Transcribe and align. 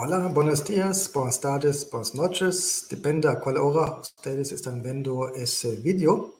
Hola, 0.00 0.28
buenos 0.28 0.64
días, 0.64 1.10
buenas 1.12 1.40
tardes, 1.40 1.90
buenas 1.90 2.14
noches. 2.14 2.86
Depende 2.88 3.28
a 3.28 3.40
cuál 3.40 3.56
hora 3.56 3.98
ustedes 4.00 4.52
están 4.52 4.80
viendo 4.80 5.28
ese 5.30 5.74
video. 5.74 6.34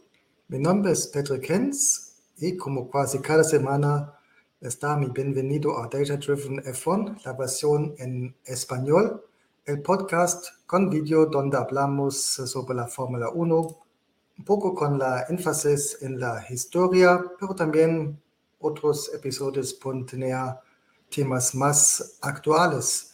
Mi 0.47 0.61
nombre 0.61 0.93
es 0.93 1.09
Pedro 1.09 1.41
Kens 1.41 2.15
y 2.37 2.57
como 2.57 2.89
casi 2.89 3.19
cada 3.19 3.43
semana 3.43 4.15
está 4.61 4.97
mi 4.97 5.07
bienvenido 5.07 5.77
a 5.77 5.89
Data 5.89 6.17
Driven 6.17 6.63
F1, 6.63 7.25
la 7.25 7.33
versión 7.33 7.97
en 7.99 8.33
español, 8.45 9.25
el 9.65 9.83
podcast 9.83 10.47
con 10.65 10.89
video 10.89 11.27
donde 11.27 11.57
hablamos 11.57 12.17
sobre 12.17 12.77
la 12.77 12.87
Fórmula 12.87 13.29
1, 13.29 13.57
un 14.39 14.45
poco 14.45 14.73
con 14.73 15.01
la 15.01 15.27
énfasis 15.29 15.99
en 16.03 16.21
la 16.21 16.47
historia, 16.49 17.21
pero 17.41 17.57
también 17.57 18.23
otros 18.61 19.13
episodios 19.13 19.75
pueden 19.75 20.07
tener 20.07 20.37
temas 21.11 21.57
más 21.57 22.19
actuales. 22.21 23.08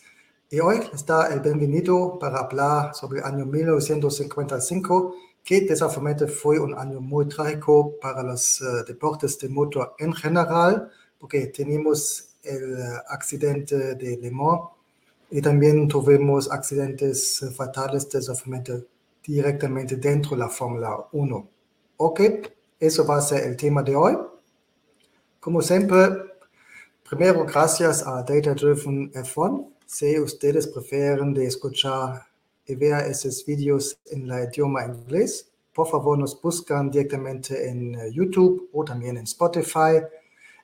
Y 0.54 0.60
hoy 0.60 0.78
está 0.94 1.34
el 1.34 1.40
bienvenido 1.40 2.16
para 2.16 2.38
hablar 2.38 2.94
sobre 2.94 3.18
el 3.18 3.24
año 3.24 3.44
1955, 3.44 5.16
que 5.42 5.62
desafortunadamente 5.62 6.28
fue 6.28 6.60
un 6.60 6.78
año 6.78 7.00
muy 7.00 7.26
trágico 7.26 7.96
para 8.00 8.22
los 8.22 8.60
uh, 8.60 8.84
deportes 8.86 9.36
de 9.40 9.48
motor 9.48 9.96
en 9.98 10.12
general, 10.12 10.88
porque 11.18 11.48
tenemos 11.48 12.36
el 12.44 12.76
accidente 13.08 13.96
de 13.96 14.16
Le 14.16 14.30
Mans 14.30 14.60
y 15.28 15.42
también 15.42 15.88
tuvimos 15.88 16.48
accidentes 16.48 17.44
fatales 17.56 18.08
desafortunadamente 18.08 18.86
directamente 19.26 19.96
dentro 19.96 20.36
de 20.36 20.36
la 20.36 20.48
Fórmula 20.48 21.04
1. 21.10 21.48
Ok, 21.96 22.20
eso 22.78 23.04
va 23.04 23.16
a 23.16 23.22
ser 23.22 23.42
el 23.42 23.56
tema 23.56 23.82
de 23.82 23.96
hoy. 23.96 24.16
Como 25.40 25.60
siempre, 25.60 26.10
primero 27.10 27.44
gracias 27.44 28.06
a 28.06 28.22
Data 28.22 28.54
Driven 28.54 29.10
F1 29.10 29.73
si 29.86 30.18
ustedes 30.18 30.66
prefieren 30.66 31.34
de 31.34 31.46
escuchar 31.46 32.26
y 32.66 32.74
ver 32.74 33.06
esos 33.06 33.44
vídeos 33.44 33.98
en 34.06 34.30
el 34.30 34.48
idioma 34.48 34.84
inglés, 34.84 35.50
por 35.74 35.88
favor 35.88 36.18
nos 36.18 36.40
buscan 36.40 36.90
directamente 36.90 37.68
en 37.68 37.94
eh, 37.94 38.12
YouTube 38.12 38.70
o 38.72 38.84
también 38.84 39.16
en 39.16 39.24
Spotify. 39.24 40.00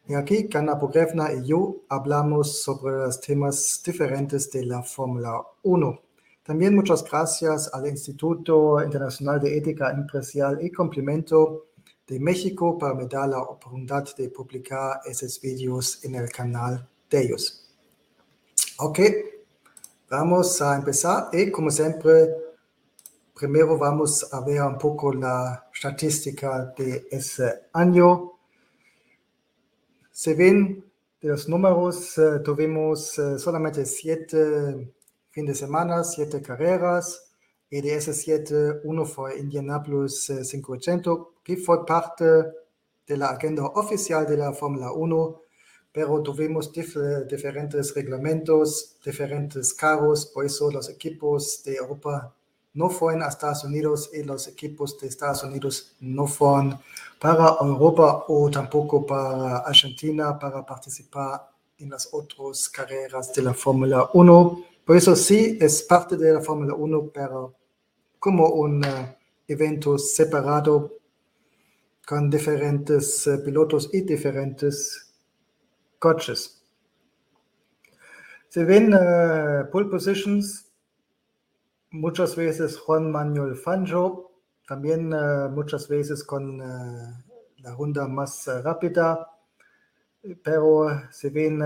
Y 0.08 0.14
aquí, 0.14 0.44
Gana 0.44 0.78
Pogrevna 0.78 1.32
y 1.32 1.46
yo 1.46 1.82
hablamos 1.88 2.62
sobre 2.62 2.96
los 2.96 3.20
temas 3.20 3.82
diferentes 3.84 4.50
de 4.50 4.64
la 4.64 4.82
Fórmula 4.82 5.42
1. 5.62 6.00
También 6.42 6.74
muchas 6.74 7.04
gracias 7.04 7.70
al 7.72 7.86
Instituto 7.86 8.82
Internacional 8.82 9.40
de 9.40 9.58
Ética 9.58 9.90
Empresarial 9.90 10.64
y 10.64 10.70
Complemento 10.70 11.66
de 12.06 12.18
México 12.18 12.76
para 12.78 12.94
me 12.94 13.06
dar 13.06 13.28
la 13.28 13.42
oportunidad 13.42 14.04
de 14.16 14.30
publicar 14.30 15.00
esos 15.04 15.40
vídeos 15.40 16.04
en 16.04 16.16
el 16.16 16.28
canal 16.30 16.88
de 17.08 17.22
ellos. 17.22 17.69
Ok, 18.82 18.98
vamos 20.08 20.62
a 20.62 20.74
empezar 20.74 21.28
y 21.34 21.50
como 21.50 21.70
siempre, 21.70 22.34
primero 23.34 23.76
vamos 23.76 24.32
a 24.32 24.40
ver 24.40 24.62
un 24.62 24.78
poco 24.78 25.12
la 25.12 25.68
estadística 25.74 26.72
de 26.78 27.06
ese 27.10 27.64
año. 27.74 28.38
Se 30.10 30.32
ven 30.32 30.82
de 31.20 31.28
los 31.28 31.46
números, 31.46 32.16
uh, 32.16 32.42
tuvimos 32.42 33.18
uh, 33.18 33.38
solamente 33.38 33.84
siete 33.84 34.94
fines 35.28 35.60
de 35.60 35.66
semana, 35.66 36.02
siete 36.02 36.40
carreras, 36.40 37.34
y 37.68 37.82
de 37.82 37.96
esas 37.96 38.16
siete, 38.16 38.80
uno 38.84 39.04
fue 39.04 39.38
Indianapolis 39.40 40.30
uh, 40.30 40.40
580, 40.40 41.10
que 41.44 41.58
fue 41.58 41.84
parte 41.84 42.24
de 43.06 43.16
la 43.18 43.26
agenda 43.26 43.62
oficial 43.62 44.26
de 44.26 44.38
la 44.38 44.54
Fórmula 44.54 44.90
1 44.90 45.49
pero 45.92 46.22
tuvimos 46.22 46.72
dif 46.72 46.96
diferentes 47.28 47.94
reglamentos, 47.94 48.96
diferentes 49.04 49.74
carros, 49.74 50.26
por 50.26 50.44
eso 50.44 50.70
los 50.70 50.88
equipos 50.88 51.62
de 51.64 51.76
Europa 51.76 52.34
no 52.74 52.88
fueron 52.88 53.22
a 53.22 53.28
Estados 53.28 53.64
Unidos 53.64 54.10
y 54.12 54.22
los 54.22 54.46
equipos 54.46 54.98
de 54.98 55.08
Estados 55.08 55.42
Unidos 55.42 55.96
no 56.00 56.26
fueron 56.26 56.78
para 57.18 57.56
Europa 57.60 58.24
o 58.28 58.50
tampoco 58.50 59.04
para 59.04 59.58
Argentina 59.58 60.38
para 60.38 60.64
participar 60.64 61.50
en 61.78 61.90
las 61.90 62.08
otras 62.12 62.68
carreras 62.68 63.32
de 63.32 63.42
la 63.42 63.54
Fórmula 63.54 64.10
1. 64.12 64.64
Por 64.84 64.96
eso 64.96 65.16
sí 65.16 65.58
es 65.60 65.82
parte 65.82 66.16
de 66.16 66.32
la 66.32 66.40
Fórmula 66.40 66.74
1, 66.74 67.10
pero 67.12 67.54
como 68.18 68.48
un 68.50 68.84
uh, 68.84 69.16
evento 69.48 69.98
separado 69.98 70.92
con 72.06 72.30
diferentes 72.30 73.26
uh, 73.26 73.42
pilotos 73.42 73.90
y 73.92 74.02
diferentes 74.02 75.09
coaches. 76.00 76.60
Se 78.48 78.64
ven 78.64 78.92
uh, 78.92 79.70
pole 79.70 79.88
positions, 79.88 80.66
muchas 81.92 82.34
veces 82.34 82.76
Juan 82.78 83.12
Manuel 83.12 83.54
Fangio, 83.54 84.32
también 84.66 85.14
uh, 85.14 85.48
muchas 85.48 85.86
veces 85.86 86.24
con 86.24 86.60
uh, 86.60 87.14
la 87.58 87.74
ronda 87.76 88.08
más 88.08 88.48
rápida, 88.64 89.30
pero 90.42 90.88
se 91.12 91.30
ven 91.30 91.62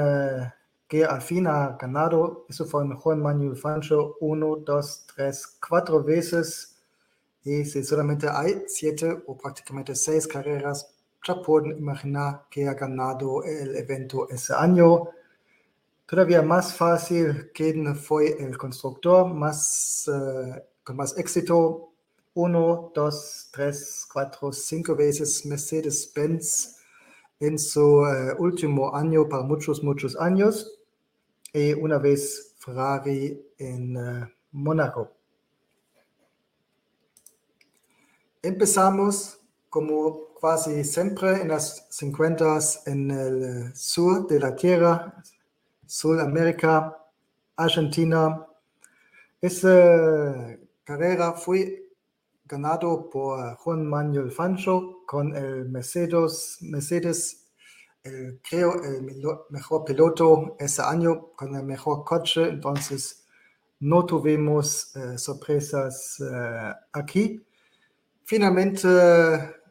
que 0.87 1.05
al 1.05 1.22
fin 1.22 1.45
ganado, 1.45 2.45
eso 2.49 2.66
fue 2.66 2.87
Juan 2.95 3.22
Manuel 3.22 3.56
Fangio, 3.56 4.16
uno, 4.21 4.56
dos, 4.56 5.06
tres, 5.15 5.59
cuatro 5.66 6.03
veces, 6.03 6.77
y 7.45 7.65
si 7.65 7.83
solamente 7.83 8.28
hay 8.28 8.65
siete 8.66 9.22
o 9.27 9.37
prácticamente 9.37 9.95
seis 9.95 10.27
carreras 10.27 10.94
ya 11.25 11.41
pueden 11.41 11.79
imaginar 11.79 12.47
que 12.51 12.69
ha 12.69 12.75
ganado 12.75 13.43
el 13.43 13.75
evento 13.77 14.29
ese 14.29 14.55
año. 14.55 15.09
Todavía 16.07 16.43
más 16.43 16.75
fácil, 16.75 17.51
quién 17.55 17.97
fue 17.97 18.37
el 18.39 18.59
constructor 18.59 19.33
más, 19.33 20.07
uh, 20.09 20.61
con 20.84 20.97
más 20.97 21.17
éxito. 21.17 21.93
Uno, 22.34 22.93
dos, 22.95 23.49
tres, 23.53 24.07
cuatro, 24.13 24.53
cinco 24.53 24.95
veces 24.95 25.47
Mercedes-Benz 25.47 26.77
en 27.41 27.59
su 27.59 28.01
uh, 28.01 28.34
último 28.39 28.95
año 28.95 29.27
para 29.29 29.43
muchos, 29.45 29.83
muchos 29.83 30.17
años. 30.21 30.79
Y 31.53 31.73
una 31.73 31.99
vez 31.99 32.55
Ferrari 32.59 33.41
en 33.57 33.97
uh, 33.97 34.27
Mónaco. 34.53 35.13
Empezamos 38.43 39.41
como 39.74 40.28
quasi 40.34 40.84
siempre 40.84 41.42
en 41.42 41.48
las 41.48 41.88
50 41.91 42.59
en 42.86 43.10
el 43.10 43.74
sur 43.74 44.24
de 44.28 44.38
la 44.38 44.54
Tierra, 44.54 45.21
Sudamérica, 45.84 46.97
Argentina. 47.56 48.47
Esa 49.41 50.56
carrera 50.84 51.32
fue 51.32 51.91
ganado 52.44 53.10
por 53.10 53.56
Juan 53.56 53.84
Manuel 53.84 54.30
Fancho 54.30 55.03
con 55.09 55.34
el 55.34 55.68
Mercedes, 55.68 56.59
Mercedes 56.60 57.50
el, 58.04 58.41
creo 58.48 58.80
el 58.80 59.03
mejor 59.50 59.84
piloto 59.84 60.54
ese 60.60 60.82
año 60.82 61.32
con 61.34 61.56
el 61.56 61.65
mejor 61.65 62.04
coche, 62.04 62.48
entonces 62.48 63.24
no 63.80 64.06
tuvimos 64.06 64.92
sorpresas 65.16 66.22
aquí. 66.92 67.44
Finalmente 68.22 69.64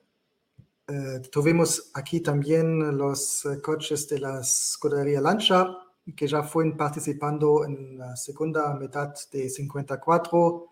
eh, 0.87 1.21
tuvimos 1.31 1.91
aquí 1.93 2.19
también 2.19 2.97
los 2.97 3.45
eh, 3.45 3.61
coches 3.61 4.09
de 4.09 4.19
la 4.19 4.41
escudería 4.41 5.21
Lancia, 5.21 5.77
que 6.15 6.27
ya 6.27 6.43
fueron 6.43 6.75
participando 6.75 7.63
en 7.63 7.97
la 7.97 8.17
segunda 8.17 8.73
mitad 8.75 9.13
de 9.31 9.49
54, 9.49 10.67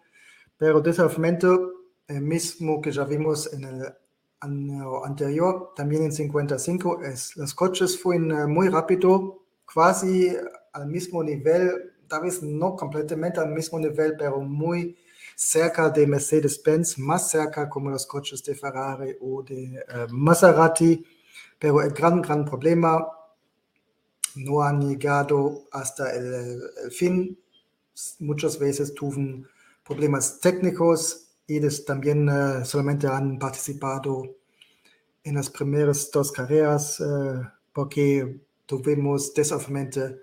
pero 0.58 0.82
desafortunadamente, 0.82 1.48
el 2.08 2.18
eh, 2.18 2.20
mismo 2.20 2.82
que 2.82 2.92
ya 2.92 3.06
vimos 3.06 3.54
en 3.54 3.64
el 3.64 3.86
año 4.42 5.06
anterior, 5.06 5.72
también 5.76 6.04
en 6.04 6.12
55, 6.12 7.04
es, 7.04 7.38
los 7.38 7.54
coches 7.54 7.98
fueron 7.98 8.52
muy 8.52 8.68
rápido, 8.68 9.46
casi 9.66 10.36
al 10.74 10.88
mismo 10.88 11.24
nivel, 11.24 11.94
tal 12.10 12.24
vez 12.24 12.44
no 12.44 12.76
completamente 12.76 13.40
al 13.40 13.52
mismo 13.52 13.80
nivel, 13.80 14.16
pero 14.18 14.42
muy 14.42 14.98
cerca 15.36 15.90
de 15.90 16.08
Mercedes-Benz, 16.08 16.98
más 16.98 17.30
cerca 17.30 17.70
como 17.70 17.90
los 17.90 18.06
coches 18.06 18.44
de 18.44 18.56
Ferrari 18.56 19.16
o 19.22 19.44
de 19.44 19.84
uh, 19.88 20.14
Maserati, 20.14 21.04
pero 21.58 21.82
el 21.82 21.92
gran, 21.92 22.22
gran 22.22 22.46
problema 22.46 23.08
no 24.36 24.62
han 24.62 24.82
llegado 24.82 25.64
hasta 25.72 26.14
el, 26.16 26.62
fin. 26.92 27.38
Muchas 28.20 28.58
veces 28.58 28.94
tuvieron 28.94 29.48
problemas 29.84 30.40
técnicos 30.40 31.28
y 31.48 31.60
también 31.86 32.30
uh, 32.30 32.66
solamente 32.66 33.08
han 33.08 33.38
participado 33.38 34.24
en 35.24 35.36
las 35.36 35.50
primeras 35.50 36.10
dos 36.12 36.32
carreras 36.32 37.00
uh, 37.00 37.44
porque 37.74 38.42
tuvimos 38.66 39.34
desafortunadamente 39.34 40.22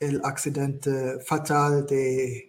el 0.00 0.20
accidente 0.24 1.20
fatal 1.20 1.86
de 1.86 2.47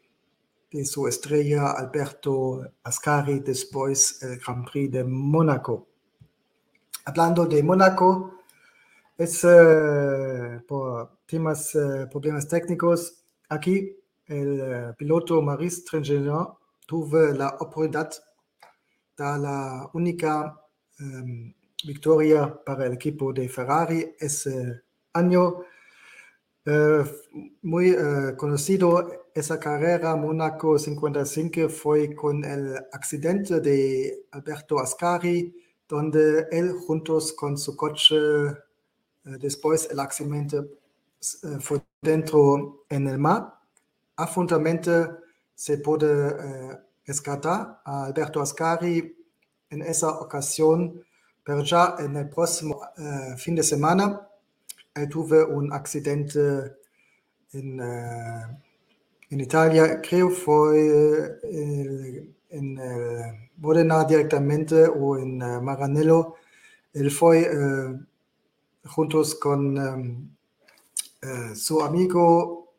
de 0.72 0.86
su 0.86 1.08
estrella 1.08 1.72
Alberto 1.72 2.72
Ascari 2.84 3.40
después 3.40 4.22
el 4.22 4.40
Grand 4.40 4.70
Prix 4.70 4.92
de 4.92 5.04
Mónaco. 5.04 5.88
Hablando 7.06 7.46
de 7.46 7.64
Mónaco, 7.64 8.40
es 9.18 9.44
uh, 9.44 10.62
por 10.68 11.18
temas, 11.26 11.74
uh, 11.76 12.08
problemas 12.10 12.48
técnicos. 12.48 13.24
Aquí 13.50 13.98
el 14.28 14.94
piloto 14.96 15.42
Maurice 15.42 15.82
Trintignant 15.90 16.50
tuvo 16.86 17.18
la 17.34 17.50
oportunidad 17.60 18.12
de 19.18 19.24
la 19.24 19.90
única 19.94 20.56
um, 21.00 21.52
victoria 21.84 22.56
para 22.64 22.86
el 22.86 22.94
equipo 22.94 23.34
de 23.34 23.50
Ferrari 23.50 24.16
ese 24.20 24.84
año. 25.14 25.62
Muy 27.64 27.96
conocido 28.38 29.29
esa 29.40 29.60
carrera 29.60 30.16
Mónaco 30.16 30.78
55 30.78 31.70
fue 31.70 32.16
con 32.16 32.44
el 32.44 32.76
accidente 32.92 33.60
de 33.60 34.26
Alberto 34.32 34.80
Ascari, 34.80 35.56
donde 35.88 36.48
él 36.52 36.74
juntos 36.74 37.34
con 37.34 37.58
su 37.58 37.76
coche, 37.76 38.16
uh, 38.16 38.56
después 39.40 39.90
el 39.92 40.00
accidente 40.00 40.58
fue 41.60 41.82
dentro 42.02 42.86
en 42.90 43.08
el 43.08 43.18
mar. 43.18 43.56
Afortunadamente 44.16 44.92
se 45.56 45.78
puede 45.80 46.80
rescatar 47.06 47.82
a 47.84 48.06
Alberto 48.06 48.42
Ascari 48.42 49.18
en 49.70 49.82
esa 49.82 50.10
ocasión 50.10 51.04
pero 51.50 51.64
ya 51.64 51.96
en 51.98 52.16
el 52.16 52.30
próximo 52.30 52.80
fin 53.38 53.56
de 53.56 53.64
semana 53.64 54.22
eh, 54.94 55.08
tuve 55.08 55.44
un 55.44 55.74
accidente 55.74 56.76
en, 57.54 57.82
en 59.30 59.40
Italia, 59.40 60.02
creo 60.02 60.30
fue 60.30 61.40
el, 61.44 62.36
en 62.50 62.80
el 62.80 64.08
directamente 64.08 64.86
o 64.86 65.18
en 65.18 65.38
Maranello. 65.38 66.36
Él 66.94 67.12
fue 67.12 67.50
juntos 68.86 69.36
con 69.36 69.78
um, 69.78 70.36
su 71.56 71.82
amigo 71.82 72.74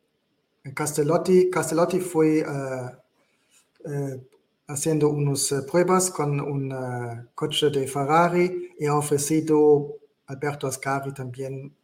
Castellotti. 0.73 1.49
Castellotti 1.49 1.99
fue 1.99 2.43
haciendo 4.71 5.09
unas 5.09 5.51
eh, 5.51 5.61
pruebas 5.63 6.09
con 6.09 6.39
un 6.39 6.73
coche 7.35 7.69
de 7.69 7.87
Ferrari 7.87 8.73
y 8.79 8.85
ha 8.85 8.95
ofrecido 8.95 9.97
Alberto 10.27 10.67
Ascari 10.67 11.13
también 11.13 11.75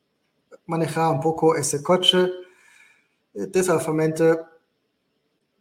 manejar 0.65 1.11
un 1.11 1.19
poco 1.19 1.55
ese 1.55 1.83
coche. 1.83 2.29
Eh, 3.33 3.47
Desafortunadamente, 3.47 4.39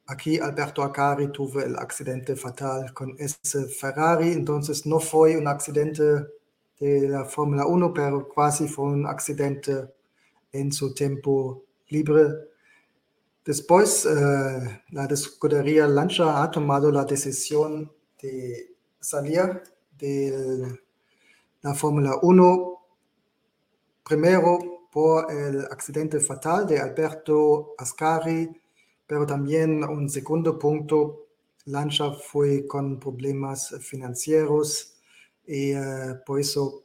aquí 0.07 0.39
Alberto 0.39 0.83
Ascari 0.83 1.29
tuvo 1.29 1.61
el 1.61 1.77
accidente 1.77 2.37
fatal 2.37 2.93
con 2.93 3.15
ese 3.19 3.67
Ferrari, 3.67 4.33
entonces 4.33 4.87
no 4.87 5.01
fue 5.01 5.37
un 5.37 5.49
accidente 5.49 6.03
de 6.79 7.09
la 7.09 7.25
Fórmula 7.25 7.67
1, 7.67 7.93
pero 7.93 8.29
casi 8.29 8.69
fue 8.69 8.87
un 8.87 9.07
accidente 9.07 9.89
en 10.53 10.73
su 10.73 10.95
tiempo 10.95 11.65
libre. 11.89 12.27
Después, 13.45 14.07
eh, 14.07 14.83
la 14.91 15.05
escudería 15.05 15.87
Lancia 15.87 16.43
ha 16.43 16.51
tomado 16.51 16.91
la 16.91 17.05
decisión 17.05 17.93
de 18.21 18.75
salir 19.01 19.63
de 19.99 20.79
la 21.63 21.75
Fórmula 21.75 22.19
1, 22.23 22.87
primero 24.05 24.59
por 24.91 25.31
el 25.31 25.61
accidente 25.67 26.21
fatal 26.21 26.67
de 26.67 26.79
Alberto 26.79 27.75
Ascari, 27.79 28.49
pero 29.07 29.27
también 29.27 29.85
un 29.85 30.09
segundo 30.09 30.59
punto, 30.59 31.27
Lancia 31.67 32.13
fue 32.13 32.67
con 32.67 32.99
problemas 33.01 33.75
financieros 33.81 34.97
y 35.47 35.73
eh, 35.73 36.15
por 36.25 36.41
eso 36.41 36.85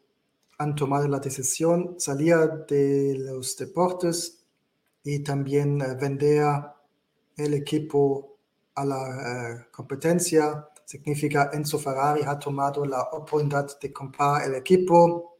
han 0.57 0.75
tomado 0.75 1.07
la 1.07 1.19
decisión 1.19 1.95
salir 1.99 2.35
de 2.67 3.15
los 3.17 3.57
deportes 3.57 4.43
y 5.03 5.19
también 5.19 5.81
eh, 5.81 5.95
vender 5.99 6.45
el 7.37 7.53
equipo 7.53 8.37
a 8.75 8.85
la 8.85 9.61
eh, 9.61 9.67
competencia. 9.71 10.67
Significa 10.85 11.51
Enzo 11.53 11.79
Ferrari 11.79 12.21
ha 12.25 12.37
tomado 12.37 12.85
la 12.85 13.01
oportunidad 13.03 13.79
de 13.79 13.93
comprar 13.93 14.47
el 14.47 14.55
equipo, 14.55 15.37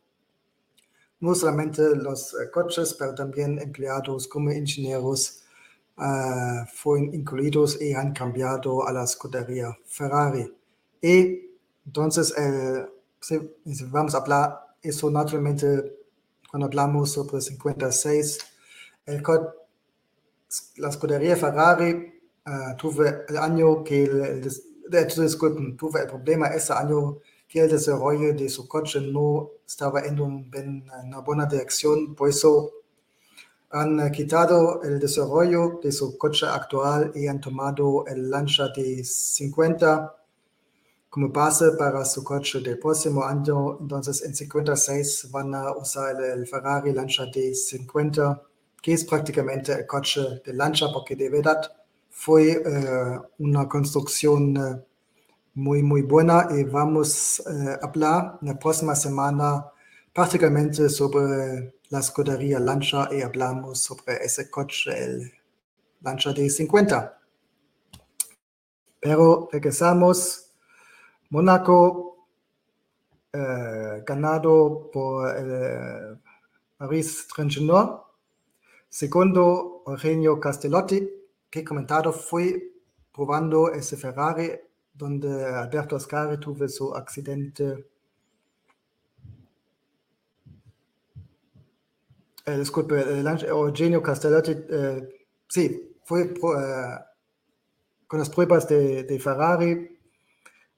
no 1.19 1.35
solamente 1.35 1.95
los 1.95 2.35
coches, 2.53 2.95
pero 2.97 3.13
también 3.13 3.59
empleados 3.59 4.27
como 4.27 4.51
ingenieros 4.51 5.40
fueron 6.73 7.13
incluidos 7.13 7.81
y 7.81 7.93
han 7.93 8.13
cambiado 8.13 8.87
a 8.87 8.91
la 8.91 9.03
escudería 9.03 9.77
Ferrari. 9.85 10.51
Y 11.01 11.51
entonces, 11.85 12.33
si, 13.19 13.39
vamos 13.85 14.15
a 14.15 14.19
hablar, 14.19 14.59
eso 14.81 15.11
naturalmente, 15.11 15.67
cuando 16.49 16.67
hablamos 16.67 17.11
sobre 17.11 17.41
56, 17.41 18.39
el, 19.05 19.23
la 20.77 20.89
escudería 20.89 21.35
Ferrari 21.35 22.21
uh, 22.45 22.75
tuve 22.77 23.25
el 23.29 23.37
año 23.37 23.83
que 23.83 24.03
el, 24.03 24.21
el, 24.21 25.07
disculpen, 25.07 25.77
tuve 25.77 26.01
el 26.01 26.07
problema 26.07 26.47
ese 26.47 26.73
año 26.73 27.19
que 27.47 27.61
el 27.61 27.69
desarrollo 27.69 28.33
de 28.33 28.49
su 28.49 28.67
coche 28.67 29.01
no 29.01 29.51
estaba 29.65 30.01
en, 30.01 30.19
un, 30.19 30.51
en 30.53 30.83
una 31.05 31.19
buena 31.19 31.45
dirección, 31.45 32.15
por 32.15 32.29
eso 32.29 32.71
han 33.71 34.11
quitado 34.11 34.81
el 34.83 34.99
desarrollo 34.99 35.79
de 35.81 35.91
su 35.91 36.17
coche 36.17 36.45
actual 36.45 37.11
y 37.15 37.27
han 37.27 37.39
tomado 37.39 38.05
el 38.07 38.29
Lancia 38.29 38.69
de 38.75 39.03
50 39.03 40.15
como 41.09 41.29
base 41.29 41.71
para 41.77 42.05
su 42.05 42.23
coche 42.23 42.59
del 42.61 42.79
próximo 42.79 43.23
año. 43.23 43.79
Entonces 43.79 44.23
en 44.23 44.35
56 44.35 45.29
van 45.31 45.55
a 45.55 45.71
usar 45.71 46.21
el 46.21 46.47
Ferrari 46.47 46.93
Lancia 46.93 47.25
de 47.33 47.53
50 47.53 48.41
que 48.81 48.93
es 48.93 49.05
prácticamente 49.05 49.73
el 49.73 49.85
coche 49.85 50.41
de 50.43 50.53
lancha, 50.53 50.87
porque 50.91 51.15
de 51.15 51.29
verdad 51.29 51.61
fue 52.09 52.51
eh, 52.51 53.19
una 53.37 53.69
construcción 53.69 54.57
eh, 54.57 54.83
muy, 55.53 55.83
muy 55.83 56.01
buena 56.01 56.47
y 56.51 56.63
vamos 56.63 57.41
a 57.45 57.51
eh, 57.51 57.79
hablar 57.81 58.39
la 58.41 58.57
próxima 58.57 58.95
semana 58.95 59.70
prácticamente 60.13 60.89
sobre 60.89 61.75
la 61.89 61.99
escudería 61.99 62.59
Lancha 62.59 63.09
y 63.11 63.21
hablamos 63.21 63.79
sobre 63.79 64.17
ese 64.23 64.49
coche, 64.49 64.91
el 65.03 65.31
Lancha 66.01 66.33
de 66.33 66.49
50. 66.49 67.19
Pero 68.99 69.49
regresamos. 69.51 70.47
Mónaco, 71.29 72.27
ganado 73.31 74.89
por 74.91 75.37
el 75.37 76.19
Paris 76.77 77.27
Tringenot 77.33 78.05
Secondo 78.89 79.83
Eugenio 79.87 80.37
Castellotti, 80.37 81.09
que 81.49 81.63
comentado 81.63 82.11
fue 82.11 82.73
probando 83.13 83.71
ese 83.71 83.95
Ferrari 83.95 84.59
donde 84.93 85.45
Alberto 85.45 85.95
Ascari 85.95 86.37
tuvo 86.37 86.67
su 86.67 86.93
accidente. 86.93 87.90
Eh, 92.51 92.57
disculpe, 92.57 92.95
Eugenio 93.47 94.01
Castellotti, 94.01 94.51
eh, 94.51 95.25
sí, 95.47 95.95
fue 96.03 96.23
eh, 96.23 96.99
con 98.07 98.19
las 98.19 98.29
pruebas 98.29 98.67
de, 98.67 99.03
de, 99.03 99.19
Ferrari, 99.19 99.97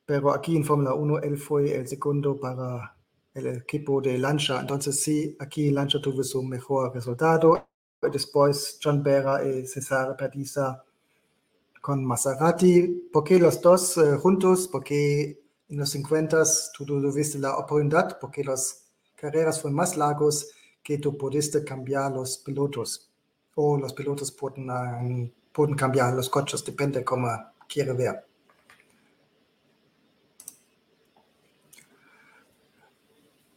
pero 0.05 0.31
aquí 0.31 0.55
en 0.55 0.63
Fórmula 0.63 0.93
1 0.93 1.19
él 1.21 1.37
fue 1.37 1.75
el 1.75 1.87
segundo 1.87 2.39
para 2.39 2.95
el 3.33 3.47
equipo 3.47 4.01
de 4.01 4.19
Lancia. 4.19 4.59
Entonces 4.59 5.01
sí, 5.01 5.35
aquí 5.39 5.71
Lancia 5.71 5.99
tuvo 5.99 6.23
su 6.23 6.43
mejor 6.43 6.93
resultado 6.93 7.67
después 8.01 8.77
John 8.83 9.01
Berra 9.01 9.43
y 9.43 9.65
Cesare 9.65 10.13
Perdisa 10.15 10.83
con 11.81 12.05
Maserati. 12.05 13.09
¿Por 13.11 13.23
qué 13.23 13.39
los 13.39 13.61
dos 13.61 13.97
uh, 13.97 14.19
juntos? 14.19 14.67
Porque 14.67 15.41
en 15.69 15.77
los 15.77 15.89
50 15.89 16.43
tú 16.77 16.85
tuviste 16.85 17.39
la 17.39 17.57
oportunidad, 17.57 18.19
porque 18.19 18.43
las 18.43 18.91
carreras 19.15 19.61
fueron 19.61 19.77
más 19.77 19.97
largos 19.97 20.51
que 20.83 20.97
tú 20.97 21.17
pudiste 21.17 21.63
cambiar 21.63 22.11
los 22.11 22.37
pilotos. 22.37 23.09
O 23.55 23.77
los 23.77 23.93
pilotos 23.93 24.31
pueden, 24.31 24.69
uh, 24.69 25.29
pueden 25.51 25.75
cambiar 25.75 26.13
los 26.13 26.29
coches, 26.29 26.63
depende 26.65 27.03
cómo 27.03 27.29
quiere 27.67 27.93
ver. 27.93 28.25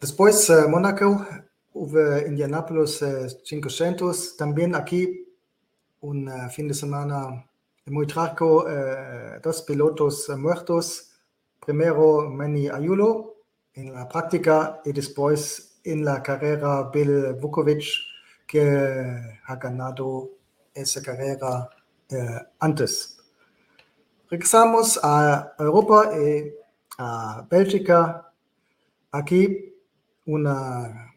Después, 0.00 0.48
uh, 0.50 0.68
Monaco 0.68 1.26
Hubo 1.78 2.26
Indianapolis 2.26 3.04
500, 3.44 4.38
también 4.38 4.74
aquí 4.74 5.26
un 6.00 6.26
uh, 6.26 6.48
fin 6.48 6.68
de 6.68 6.72
semana 6.74 7.46
muy 7.84 8.06
trágico, 8.06 8.64
uh, 8.64 9.38
dos 9.42 9.60
pilotos 9.60 10.26
uh, 10.30 10.38
muertos. 10.38 11.12
Primero 11.60 12.30
Manny 12.30 12.68
Ayulo 12.68 13.34
en 13.74 13.92
la 13.92 14.08
práctica 14.08 14.80
y 14.86 14.92
después 14.92 15.65
en 15.86 16.04
la 16.04 16.22
carrera 16.22 16.90
Bill 16.92 17.34
Vukovic, 17.40 17.84
que 18.46 18.60
ha 19.46 19.56
ganado 19.56 20.30
esa 20.74 21.00
carrera 21.00 21.70
antes. 22.58 23.18
Regresamos 24.28 24.98
a 25.02 25.54
Europa 25.58 26.10
y 26.16 26.52
a 26.98 27.46
Bélgica. 27.48 28.32
Aquí 29.12 29.74
una 30.26 31.14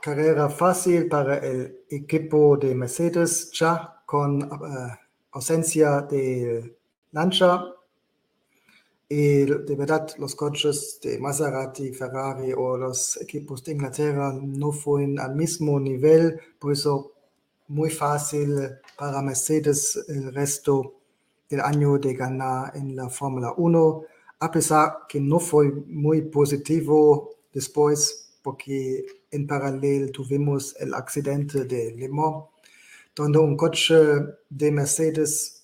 carrera 0.00 0.48
fácil 0.48 1.08
para 1.08 1.38
el 1.38 1.84
equipo 1.88 2.56
de 2.56 2.74
Mercedes 2.74 3.50
ya 3.52 4.02
con 4.04 4.42
uh, 4.42 4.96
ausencia 5.32 6.00
de 6.02 6.76
lancha 7.12 7.64
y 9.08 9.44
de 9.44 9.74
verdad 9.74 10.08
los 10.18 10.34
coches 10.34 10.98
de 11.02 11.18
Maserati, 11.18 11.92
Ferrari 11.92 12.52
o 12.52 12.76
los 12.76 13.18
equipos 13.20 13.64
de 13.64 13.72
Inglaterra 13.72 14.32
no 14.40 14.70
fueron 14.72 15.18
al 15.18 15.34
mismo 15.34 15.80
nivel, 15.80 16.38
por 16.58 16.72
eso 16.72 17.12
muy 17.68 17.90
fácil 17.90 18.54
para 18.96 19.22
Mercedes 19.22 19.98
el 20.08 20.32
resto 20.34 20.94
del 21.48 21.60
año 21.60 21.98
de 21.98 22.14
ganar 22.14 22.76
en 22.76 22.94
la 22.94 23.08
Fórmula 23.08 23.54
1, 23.56 24.02
a 24.40 24.50
pesar 24.50 24.98
que 25.08 25.20
no 25.20 25.40
fue 25.40 25.70
muy 25.86 26.22
positivo 26.22 27.30
después 27.52 28.38
porque 28.42 29.04
en 29.30 29.46
paralelo 29.46 30.10
tuvimos 30.12 30.76
el 30.78 30.94
accidente 30.94 31.64
de 31.64 31.92
Le 31.92 32.08
Mans, 32.08 32.44
donde 33.14 33.38
un 33.38 33.56
coche 33.56 33.96
de 34.48 34.70
Mercedes 34.70 35.57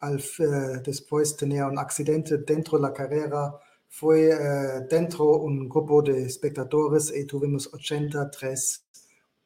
al, 0.00 0.18
eh, 0.18 0.80
después 0.84 1.36
tenía 1.36 1.66
un 1.66 1.78
accidente 1.78 2.38
dentro 2.38 2.78
de 2.78 2.82
la 2.82 2.92
carrera, 2.92 3.54
fue 3.88 4.30
eh, 4.30 4.86
dentro 4.88 5.24
un 5.24 5.68
grupo 5.68 6.02
de 6.02 6.22
espectadores 6.24 7.12
y 7.14 7.24
tuvimos 7.26 7.72
83 7.72 8.84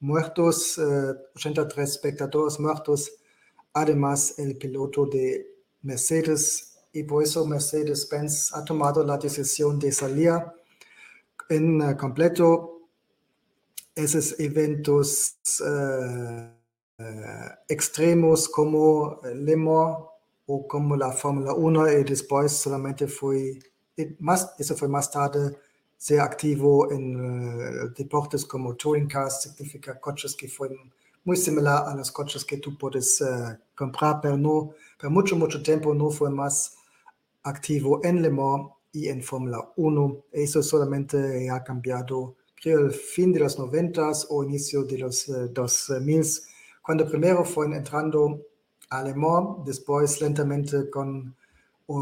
muertos, 0.01 0.79
83 1.35 1.79
eh, 1.79 1.83
espectadores 1.83 2.61
muertos, 2.61 3.13
además 3.73 4.39
el 4.39 4.57
piloto 4.57 5.07
de 5.07 5.47
Mercedes 5.83 6.79
y 6.93 7.03
por 7.03 7.23
eso 7.25 7.45
Mercedes-Benz 7.47 8.55
ha 8.55 8.65
tomado 8.65 9.03
la 9.05 9.19
decisión 9.19 9.79
de 9.79 9.91
salir 9.91 10.33
en 11.49 11.97
completo. 11.97 12.71
Esos 13.95 14.39
eventos 14.39 15.37
extremos 17.69 18.49
como 18.49 19.21
Le 19.35 19.57
Mans 19.57 20.14
o 20.47 20.67
como 20.67 20.97
la 20.97 21.13
Fórmula 21.13 21.55
1 21.55 21.93
y 21.93 22.05
después 22.05 22.53
solamente 22.53 23.07
fue, 23.07 23.59
más, 24.19 24.55
eso 24.59 24.77
fue 24.77 24.89
más 24.89 25.11
tarde, 25.11 25.57
ser 25.97 26.21
activo 26.21 26.91
en 26.93 27.17
uh, 27.17 27.95
deportes 27.97 28.45
como 28.45 28.75
touring 28.75 29.09
cars, 29.09 29.43
significa 29.43 29.99
coches 29.99 30.35
que 30.35 30.49
fueron 30.49 30.93
muy 31.25 31.37
similar 31.37 31.85
a 31.87 31.95
los 31.95 32.13
coches 32.13 32.45
que 32.45 32.59
tú 32.59 32.77
puedes 32.77 33.21
uh, 33.23 33.57
comprar, 33.75 34.21
pero 34.21 34.37
no, 34.37 34.73
por 35.01 35.11
mucho, 35.11 35.37
mucho 35.37 35.63
tiempo 35.63 35.95
no 35.95 36.11
fue 36.11 36.31
más 36.31 36.77
activo 37.43 38.01
en 38.05 38.21
Le 38.21 38.31
Mans 38.31 38.71
y 38.93 39.09
en 39.09 39.23
Fórmula 39.23 39.73
1. 39.77 40.25
Eso 40.33 40.63
solamente 40.63 41.49
ha 41.49 41.65
cambiado, 41.65 42.37
creo, 42.55 42.81
el 42.81 42.93
fin 42.93 43.33
de 43.33 43.41
los 43.41 43.59
90 43.59 44.11
o 44.29 44.45
inicio 44.45 44.85
de 44.85 44.99
los 44.99 45.27
uh, 45.29 45.49
2000, 45.49 46.23
cuando 46.83 47.09
primero 47.09 47.45
fueron 47.45 47.75
entrando 47.75 48.43
Alemán, 48.99 49.65
después 49.65 50.21
lentamente 50.21 50.89
con 50.91 51.35
uh, 51.87 51.95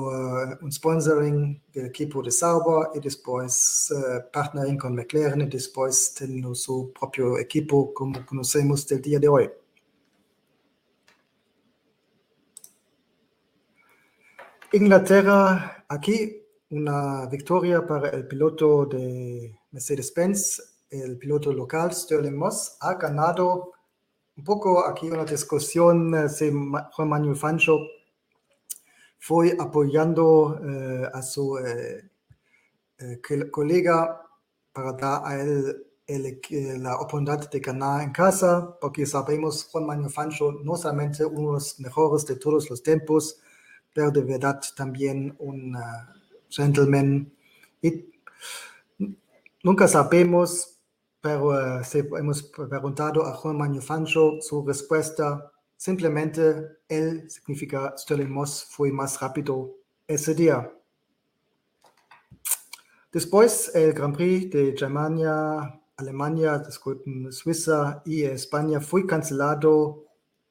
un 0.61 0.73
sponsoring 0.73 1.61
del 1.73 1.87
equipo 1.87 2.23
de 2.23 2.31
Sauber 2.31 2.89
y 2.95 3.01
después 3.01 3.93
uh, 3.93 4.31
partnering 4.33 4.79
con 4.79 4.95
McLaren 4.95 5.43
y 5.43 5.47
después 5.47 6.15
teniendo 6.15 6.55
su 6.55 6.93
propio 6.99 7.39
equipo 7.39 7.93
como 7.93 8.25
conocemos 8.27 8.87
del 8.87 9.03
día 9.03 9.19
de 9.19 9.29
hoy. 9.29 9.51
Inglaterra, 14.73 15.85
aquí 15.87 16.43
una 16.71 17.27
victoria 17.27 17.87
para 17.87 18.09
el 18.09 18.27
piloto 18.27 18.87
de 18.87 19.55
Mercedes-Benz, 19.73 20.87
el 20.89 21.19
piloto 21.19 21.53
local 21.53 21.93
Sterling 21.93 22.37
Moss, 22.37 22.79
ha 22.81 22.95
ganado 22.95 23.73
poco 24.45 24.87
aquí 24.87 25.11
una 25.11 25.25
discusión, 25.25 26.15
eh, 26.15 26.29
si 26.29 26.51
Juan 26.51 27.09
Manuel 27.09 27.37
Fancho 27.37 27.79
fue 29.19 29.57
apoyando 29.59 30.61
eh, 30.65 31.09
a 31.13 31.23
su 31.23 31.59
eh, 31.59 32.11
colega 33.51 34.21
para 34.73 34.93
dar 34.93 35.23
a 35.25 35.41
él 35.41 35.87
la 36.09 36.97
oportunidad 36.97 37.51
de 37.51 37.61
ganar 37.61 38.03
en 38.03 38.13
casa, 38.13 38.77
porque 38.81 39.07
sabemos 39.07 39.65
Juan 39.71 39.87
Manuel 39.87 40.11
Fancho 40.11 40.53
no 40.53 40.77
solamente 40.77 41.25
uno 41.25 41.49
de 41.49 41.55
los 41.55 41.81
mejores 41.81 42.27
de 42.27 42.37
todos 42.37 42.69
los 42.69 42.83
tiempos, 42.83 43.41
pero 43.95 44.11
de 44.11 44.23
verdad 44.23 44.61
también 44.77 45.35
un 45.39 45.75
gentleman. 46.51 47.33
Y 47.81 48.11
nunca 49.63 49.89
sabemos 49.89 50.82
pero 51.23 51.51
uh, 51.51 52.17
hemos 52.19 52.43
preguntado 52.43 53.25
a 53.25 53.33
Juan 53.33 53.57
Manuel 53.57 53.81
Fancho 53.81 54.41
su 54.41 54.67
respuesta. 54.67 55.53
Simplemente 55.77 56.81
él 56.89 57.31
significa 57.31 57.95
Sterling 57.97 58.29
Moss 58.29 58.67
fue 58.69 58.91
más 58.91 59.21
rápido 59.21 59.77
ese 60.07 60.35
día. 60.35 60.71
Después 63.13 63.71
el 63.75 63.93
Grand 63.93 64.17
Prix 64.17 64.51
de 64.51 64.75
Germania, 64.77 65.81
Alemania, 65.97 66.59
disculpen, 66.59 67.33
Suiza 67.33 68.03
y 68.05 68.25
España 68.25 68.81
fue 68.81 69.07
cancelado 69.07 70.05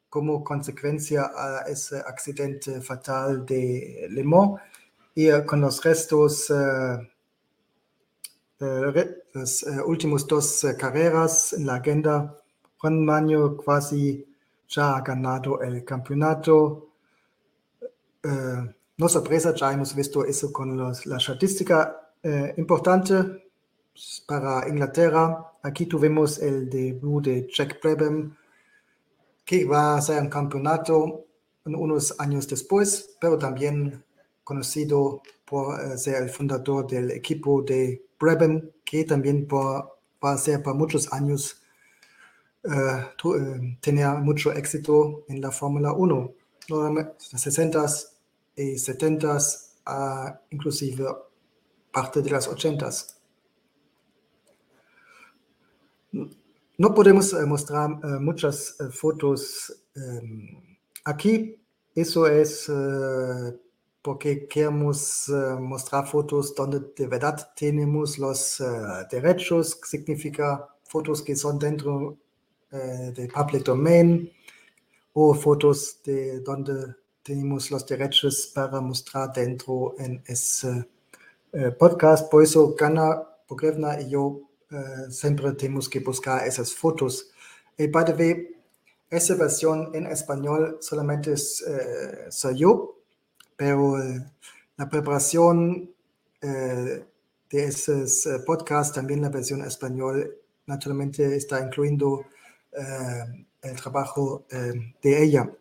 como 0.07 0.41
consecuencia 0.41 1.31
a 1.35 1.65
ese 1.67 1.97
accidente 1.99 2.79
fatal 2.79 3.45
de 3.45 4.07
Le 4.09 4.23
Mans 4.23 4.61
y 5.15 5.29
uh, 5.29 5.45
con 5.45 5.59
los 5.59 5.83
restos 5.83 6.49
uh, 6.49 7.05
las 8.62 9.63
eh, 9.63 9.82
últimas 9.86 10.27
dos 10.27 10.63
eh, 10.63 10.75
carreras 10.77 11.53
en 11.53 11.65
la 11.65 11.75
agenda, 11.75 12.38
Juan 12.77 13.03
Manuel 13.03 13.58
casi 13.65 14.25
ya 14.70 14.98
ha 14.98 15.01
ganado 15.01 15.62
el 15.62 15.84
campeonato. 15.84 16.89
Eh, 18.24 18.74
no 18.98 19.10
sorpresa, 19.10 19.56
ya 19.56 19.74
hemos 19.74 19.96
visto 19.96 20.24
eso 20.25 20.51
con 20.53 20.77
la 20.77 21.18
estadística 21.18 21.98
importante 22.58 23.50
para 24.27 24.70
Inglaterra. 24.70 25.53
Aquí 25.63 25.88
tuvimos 25.88 26.38
el 26.38 26.70
debut 26.70 27.25
de 27.25 27.48
Jack 27.51 27.82
Brabham, 27.82 28.36
que 29.44 29.65
va 29.65 29.96
a 29.96 30.01
ser 30.01 30.22
un 30.22 30.30
campeonato 30.30 31.25
unos 31.65 32.13
años 32.20 32.48
después, 32.48 33.18
pero 33.20 33.39
también 33.39 34.03
conocido 34.44 35.24
por 35.51 35.98
ser 35.98 36.24
el 36.24 36.29
fundador 36.29 36.88
del 36.88 37.12
equipo 37.12 37.62
de 37.62 38.05
Brabham, 38.17 38.72
que 38.86 39.03
también 39.03 39.46
por, 39.46 40.00
va 40.24 40.31
a 40.34 40.38
ser 40.38 40.63
por 40.63 40.75
muchos 40.75 41.12
años 41.12 41.62
uh, 42.63 43.27
uh, 43.27 43.77
tenía 43.81 44.13
mucho 44.13 44.53
éxito 44.53 45.25
en 45.27 45.41
la 45.41 45.51
Fórmula 45.51 45.91
1, 45.91 46.34
normalmente 46.70 47.12
los 47.34 47.46
60s 47.46 48.08
y 48.55 48.75
70s, 48.75 49.74
uh, 49.88 50.38
inclusive 50.51 51.05
parte 51.91 52.22
de 52.22 52.29
las 52.29 52.50
80s. 52.50 53.15
No 56.81 56.96
podemos 56.96 57.31
eh, 57.34 57.46
mostrar 57.46 57.91
eh, 57.91 58.08
muchas 58.20 58.75
eh, 58.79 58.86
fotos 58.91 59.72
aquí. 61.03 61.55
Eso 61.93 62.25
es 62.25 62.72
porque 64.01 64.48
queremos 64.48 65.29
uh, 65.29 65.60
mostrar 65.60 66.08
fotos 66.08 66.55
donde 66.55 66.79
de 66.96 67.08
verdad 67.08 67.51
tenemos 67.55 68.17
los 68.17 68.60
uh, 68.60 69.05
derechos, 69.10 69.79
significa 69.84 70.67
fotos 70.84 71.22
que 71.22 71.36
son 71.36 71.60
dentro 71.60 72.17
uh, 72.72 73.12
de 73.13 73.27
public 73.27 73.63
domain 73.63 74.31
o 75.13 75.34
fotos 75.36 76.01
de 76.03 76.39
donde 76.39 76.96
tenemos 77.22 77.70
los 77.70 77.86
derechos 77.86 78.51
para 78.55 78.81
mostrar 78.81 79.31
dentro 79.34 79.93
en 80.00 80.24
ese 80.25 80.88
podcast. 81.77 82.31
Por 82.31 82.43
eso 82.43 82.74
Gana 82.75 83.22
Pogrevna 83.46 84.01
y 84.01 84.10
yo 84.10 84.41
siempre 85.10 85.51
tenemos 85.51 85.88
que 85.89 86.00
buscar 86.00 86.48
esas 86.48 86.74
fotos. 86.74 87.29
Y 87.77 87.88
by 87.88 88.05
the 88.05 88.13
way, 88.13 88.55
esa 89.10 89.36
versión 89.36 89.91
en 89.93 90.08
español 90.08 90.77
solamente 90.79 91.34
es, 91.34 91.63
soy 92.29 92.58
yo, 92.58 93.00
pero 93.62 94.01
eh, 94.01 94.25
la 94.75 94.89
preparación 94.89 95.94
eh, 96.41 97.06
de 97.48 97.63
ese 97.63 98.06
eh, 98.06 98.39
podcast, 98.44 98.96
también 98.96 99.22
la 99.22 99.30
versión 99.30 99.62
español, 99.62 100.36
naturalmente 100.65 101.36
está 101.36 101.62
incluyendo 101.62 102.25
el 103.62 103.75
trabajo 103.75 104.46
de 104.50 105.24
ella. 105.24 105.51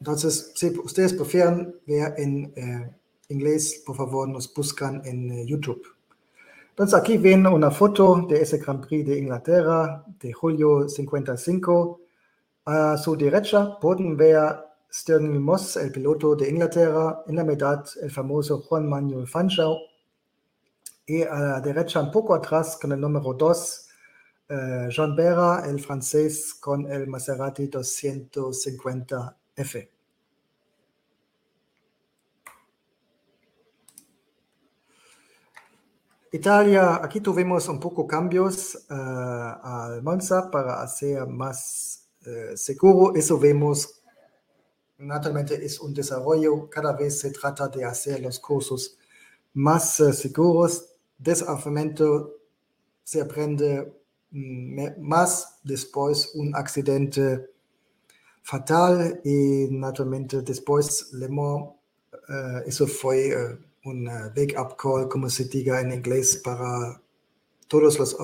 Entonces, 0.00 0.52
si 0.56 0.68
ustedes 0.78 1.12
prefieren 1.12 1.76
ver 1.86 2.14
en 2.16 2.52
inglés, 3.28 3.82
por 3.86 3.96
favor, 3.96 4.28
nos 4.28 4.52
buscan 4.52 5.02
en 5.04 5.46
YouTube. 5.46 5.86
Entonces, 6.70 6.98
aquí 6.98 7.18
ven 7.18 7.46
una 7.46 7.70
foto 7.70 8.26
de 8.28 8.40
ese 8.40 8.58
Grand 8.58 8.84
Prix 8.84 9.06
de 9.06 9.18
Inglaterra 9.18 10.02
de 10.18 10.32
julio 10.32 10.88
55. 10.88 12.00
A 12.64 12.96
su 12.96 13.14
derecha 13.16 13.78
pueden 13.78 14.16
ver 14.16 14.66
Sterling 14.98 15.42
Moss, 15.42 15.76
el 15.76 15.92
piloto 15.92 16.34
de 16.34 16.48
Inglaterra, 16.48 17.22
en 17.26 17.36
la 17.36 17.44
mitad 17.44 17.84
el 18.00 18.10
famoso 18.10 18.62
Juan 18.62 18.88
Manuel 18.88 19.28
Fanchao, 19.28 19.76
y 21.04 21.20
a 21.22 21.38
la 21.38 21.60
derecha 21.60 22.00
un 22.00 22.10
poco 22.10 22.34
atrás 22.34 22.78
con 22.80 22.92
el 22.92 23.00
número 23.00 23.34
2, 23.34 23.88
eh, 24.48 24.86
Jean 24.88 25.14
Berra, 25.14 25.68
el 25.68 25.80
francés, 25.80 26.54
con 26.54 26.90
el 26.90 27.06
Maserati 27.08 27.68
250F. 27.68 29.90
Italia, 36.32 37.00
aquí 37.02 37.20
tuvimos 37.20 37.68
un 37.68 37.78
poco 37.78 38.06
cambios 38.06 38.86
eh, 38.90 38.94
al 38.94 40.02
Monza 40.02 40.50
para 40.50 40.82
hacer 40.82 41.26
más 41.26 42.08
eh, 42.24 42.56
seguro. 42.56 43.14
Eso 43.14 43.38
vemos 43.38 43.95
naturalmente 44.98 45.64
es 45.64 45.80
un 45.80 45.92
desarrollo, 45.94 46.68
cada 46.70 46.92
vez 46.92 47.20
se 47.20 47.30
trata 47.30 47.68
de 47.68 47.84
hacer 47.84 48.20
los 48.20 48.38
cursos 48.38 48.96
más 49.54 50.00
uh, 50.00 50.12
seguros. 50.12 50.86
Desafiamiento 51.18 52.34
se 53.02 53.20
aprende 53.20 53.92
mm, 54.30 55.00
más 55.00 55.58
después 55.62 56.32
un 56.34 56.54
accidente 56.54 57.50
fatal 58.42 59.20
y 59.24 59.68
naturalmente 59.70 60.42
después 60.42 61.12
Le 61.12 61.28
Mans, 61.28 61.70
eso 62.66 62.86
fue 62.86 63.34
un 63.84 64.08
wake-up 64.08 64.76
call, 64.76 65.08
como 65.08 65.28
se 65.30 65.44
diga 65.44 65.80
en 65.80 65.92
inglés, 65.92 66.36
para 66.44 67.00
todos 67.68 67.98
los 67.98 68.16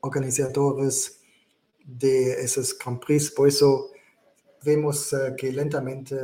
organizadores 0.00 1.20
de 1.84 2.32
esos 2.42 2.76
Grand 2.78 3.89
vemos 4.64 5.12
uh, 5.12 5.34
que 5.36 5.52
lentamente 5.52 6.16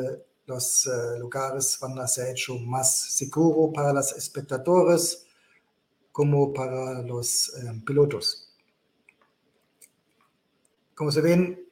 los 0.46 0.86
uh, 0.86 1.18
lugares 1.18 1.78
van 1.80 1.98
a 1.98 2.06
ser 2.06 2.30
hecho 2.30 2.58
más 2.58 3.12
seguros 3.12 3.72
para 3.74 3.92
los 3.92 4.12
espectadores 4.16 5.26
como 6.12 6.52
para 6.52 7.02
los 7.02 7.52
um, 7.62 7.80
pilotos. 7.84 8.54
Como 10.94 11.12
se 11.12 11.20
ven, 11.20 11.66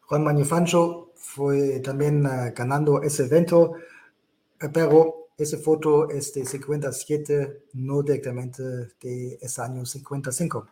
Juan 0.00 0.24
Manufancho 0.24 1.12
fue 1.14 1.80
también 1.80 2.22
ganando 2.54 3.02
ese 3.02 3.24
evento, 3.24 3.74
pero 4.72 5.28
esa 5.38 5.58
foto 5.58 6.08
es 6.08 6.32
de 6.32 6.46
57, 6.46 7.64
no 7.74 8.02
directamente 8.02 8.62
de 9.00 9.38
ese 9.40 9.62
año 9.62 9.84
55. 9.84 10.66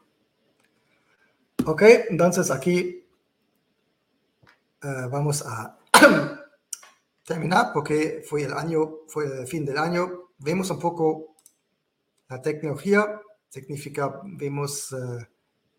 Ok, 1.67 1.83
entonces 2.11 2.51
aquí 2.51 3.04
uh, 4.85 5.09
vamos 5.11 5.45
a 5.47 5.79
terminar 7.25 7.71
porque 7.73 8.23
fue 8.29 8.45
el 8.45 8.53
año, 8.53 8.99
fue 9.09 9.25
el 9.25 9.47
fin 9.47 9.65
del 9.65 9.79
año. 9.79 10.31
Vemos 10.39 10.71
un 10.71 10.79
poco 10.79 11.37
la 12.29 12.41
tecnología, 12.41 13.21
significa, 13.49 14.21
vemos 14.25 14.93
uh, 14.93 15.19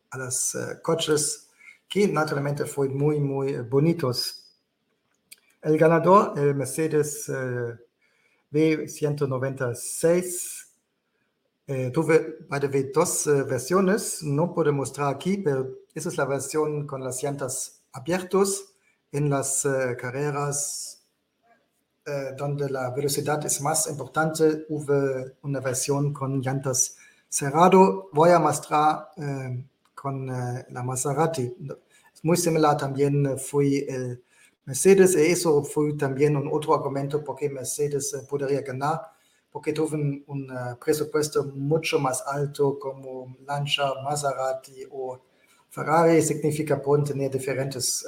a 0.10 0.18
los 0.18 0.56
uh, 0.56 0.82
coches 0.82 1.50
que 1.88 2.08
naturalmente 2.08 2.66
fue 2.66 2.90
muy, 2.90 3.20
muy 3.20 3.58
bonitos. 3.60 4.42
El 5.62 5.78
ganador, 5.78 6.34
el 6.38 6.56
Mercedes 6.56 7.30
V196. 8.52 10.66
Eh, 11.68 11.90
tuve, 11.92 12.46
by 12.48 12.92
dos 12.94 13.28
eh, 13.28 13.44
versiones. 13.44 14.22
No 14.24 14.54
puedo 14.54 14.72
mostrar 14.72 15.14
aquí, 15.14 15.38
pero 15.38 15.80
esa 15.94 16.10
es 16.10 16.18
la 16.18 16.26
versión 16.26 16.86
con 16.86 17.04
las 17.04 17.24
llantas 17.24 17.84
abiertas. 17.92 18.75
En 19.16 19.30
las 19.30 19.64
eh, 19.64 19.96
carreras 19.98 21.02
eh, 22.06 22.34
donde 22.38 22.70
la 22.70 22.90
velocidad 22.90 23.46
es 23.46 23.62
más 23.62 23.88
importante, 23.88 24.66
hubo 24.68 25.32
una 25.44 25.62
versión 25.62 26.12
con 26.12 26.42
llantas 26.42 26.98
cerrado. 27.30 28.10
Voy 28.12 28.32
a 28.32 28.40
mostrar 28.40 29.12
eh, 29.16 29.64
con 29.94 30.28
la 30.28 30.84
Maserati. 30.84 31.44
Es 32.14 32.26
muy 32.26 32.36
similar 32.36 32.76
también, 32.76 33.40
fue 33.40 33.86
el 33.88 34.22
Mercedes, 34.66 35.16
e 35.16 35.32
eso 35.32 35.64
fue 35.64 35.94
también 35.94 36.36
un 36.36 36.50
otro 36.52 36.76
argumento 36.76 37.24
por 37.24 37.38
qué 37.38 37.50
Mercedes 37.50 38.14
podría 38.30 38.60
ganar, 38.64 39.00
porque 39.50 39.72
tuvieron 39.72 40.26
un 40.28 40.48
presupuesto 40.84 41.46
mucho 41.46 42.00
más 42.00 42.22
alto 42.28 42.78
como 42.78 43.38
Lancia, 43.48 43.86
Maserati 44.04 44.84
o 44.92 45.22
Ferrari, 45.70 46.22
significa 46.22 46.82
pueden 46.82 47.06
tener 47.06 47.32
diferentes 47.32 48.06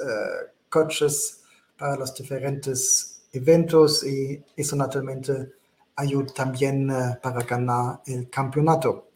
coches 0.68 1.42
para 1.76 1.96
los 1.96 2.14
diferentes 2.14 3.22
eventos 3.32 4.04
y 4.04 4.42
eso 4.56 4.76
naturalmente 4.76 5.52
ayuda 5.96 6.32
también 6.34 6.90
uh, 6.90 7.20
para 7.22 7.42
ganar 7.44 8.00
el 8.06 8.28
campeonato. 8.30 9.08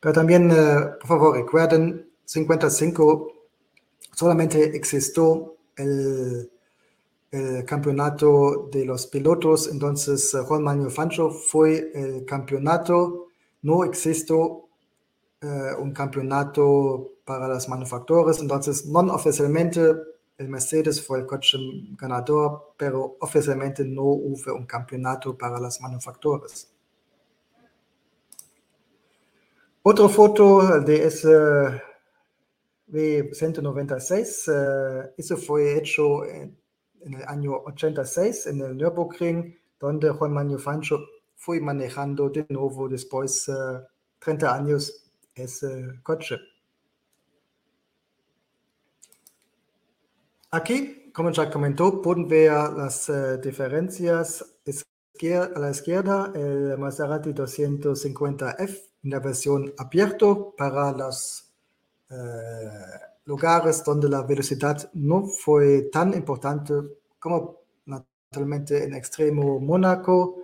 Pero 0.00 0.12
también, 0.12 0.48
por 0.48 1.06
favor, 1.06 1.36
recuerden, 1.36 2.10
55 2.24 3.32
solamente 4.12 4.76
existió 4.76 5.56
el, 5.76 6.50
el, 7.30 7.64
campeonato 7.64 8.68
de 8.72 8.84
los 8.84 9.06
pilotos, 9.06 9.68
entonces 9.68 10.34
uh, 10.34 10.44
Juan 10.44 10.62
Manuel 10.64 10.90
Fancho 10.90 11.30
fue 11.30 11.92
el 11.94 12.24
campeonato, 12.24 13.28
no 13.62 13.84
existe 13.84 14.34
uh, 14.34 14.58
un 15.78 15.92
campeonato 15.92 17.12
para 17.24 17.48
las 17.48 17.68
manufacturas, 17.68 18.40
entonces 18.40 18.86
no 18.86 19.00
oficialmente 19.14 19.94
el 20.38 20.48
Mercedes 20.48 21.04
fue 21.04 21.20
el 21.20 21.26
coche 21.26 21.58
ganador, 21.96 22.74
pero 22.76 23.16
oficialmente 23.20 23.84
no 23.84 24.02
hubo 24.02 24.54
un 24.54 24.66
campeonato 24.66 25.36
para 25.36 25.60
las 25.60 25.80
manufacturas. 25.80 26.68
Otra 29.82 30.08
foto 30.08 30.80
de 30.80 31.06
ese 31.06 31.28
V196. 32.88 34.48
Uh, 34.48 35.12
eso 35.16 35.36
fue 35.36 35.76
hecho 35.78 36.24
en, 36.24 36.56
en, 37.00 37.14
el 37.14 37.24
año 37.26 37.52
86 37.64 38.46
en 38.46 38.60
el 38.60 38.76
Nürburgring, 38.76 39.58
donde 39.80 40.10
Juan 40.10 40.32
Manuel 40.32 40.60
Fancho 40.60 41.00
fue 41.34 41.60
manejando 41.60 42.30
de 42.30 42.46
nuevo 42.50 42.88
después 42.88 43.48
uh, 43.48 43.80
30 44.20 44.54
años 44.54 45.10
ese 45.34 46.00
coche. 46.02 46.36
Aquí, 50.54 51.10
como 51.14 51.30
ya 51.30 51.50
comentó, 51.50 52.02
pueden 52.02 52.28
ver 52.28 52.52
las 52.76 53.08
uh, 53.08 53.40
diferencias. 53.42 54.44
A 55.24 55.58
la 55.58 55.70
izquierda, 55.70 56.32
el 56.34 56.76
Maserati 56.76 57.30
250F 57.30 58.80
en 59.04 59.10
la 59.10 59.20
versión 59.20 59.72
abierto 59.78 60.54
para 60.56 60.92
los 60.92 61.48
eh, 62.10 62.16
lugares 63.24 63.82
donde 63.84 64.08
la 64.08 64.22
velocidad 64.22 64.90
no 64.94 65.24
fue 65.26 65.82
tan 65.92 66.12
importante 66.12 66.74
como 67.18 67.60
naturalmente 67.86 68.84
en 68.84 68.94
extremo 68.94 69.60
Mónaco 69.60 70.36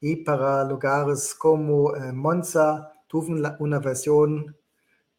y 0.00 0.16
para 0.16 0.64
lugares 0.64 1.34
como 1.34 1.94
eh, 1.94 2.12
Monza 2.12 2.90
tuvieron 3.06 3.56
una 3.60 3.78
versión 3.78 4.56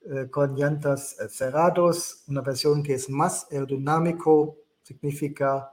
eh, 0.05 0.29
con 0.29 0.55
llantas 0.55 1.15
cerrados, 1.29 2.23
una 2.27 2.41
versión 2.41 2.83
que 2.83 2.95
es 2.95 3.09
más 3.09 3.47
aerodinámico, 3.51 4.57
significa 4.81 5.71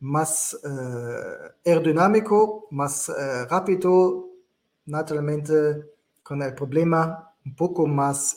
más 0.00 0.58
aerodinámico, 1.64 2.66
más 2.70 3.12
rápido, 3.50 4.30
naturalmente 4.86 5.90
con 6.22 6.42
el 6.42 6.54
problema 6.54 7.34
un 7.44 7.54
poco 7.54 7.86
más 7.86 8.34